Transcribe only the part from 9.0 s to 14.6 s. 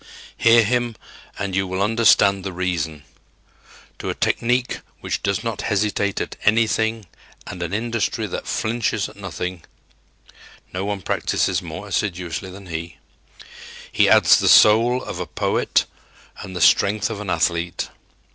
at nothing no one practices more assiduously than he he adds the